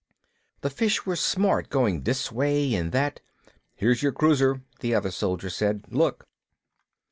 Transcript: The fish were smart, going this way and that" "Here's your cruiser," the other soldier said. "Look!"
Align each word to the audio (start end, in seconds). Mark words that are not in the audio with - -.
The 0.61 0.71
fish 0.71 1.05
were 1.05 1.15
smart, 1.15 1.69
going 1.69 2.01
this 2.05 2.31
way 2.31 2.73
and 2.73 2.91
that" 2.91 3.19
"Here's 3.75 4.01
your 4.01 4.11
cruiser," 4.13 4.63
the 4.79 4.95
other 4.95 5.11
soldier 5.11 5.51
said. 5.51 5.85
"Look!" 5.91 6.27